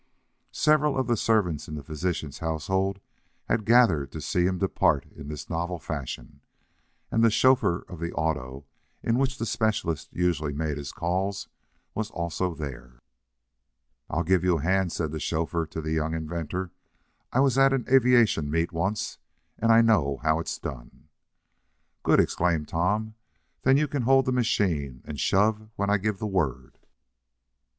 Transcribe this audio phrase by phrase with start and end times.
[0.55, 2.99] Several servants in the physician's household
[3.47, 6.41] had gathered to see him depart in this novel fashion,
[7.11, 8.65] and the chauffeur of the auto,
[9.03, 11.49] in which the specialist usually made his calls,
[11.93, 13.03] was also there.
[14.09, 16.71] "I'll give you a hand," said the chauffeur to the young inventor.
[17.31, 19.19] "I was at an aviation meet once,
[19.59, 21.09] and I know how it's done."
[22.01, 23.13] "Good," exclaimed Tom.
[23.61, 26.79] "Then you can hold the machine, and shove when I give the word."